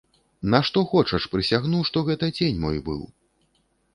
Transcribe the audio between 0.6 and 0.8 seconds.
што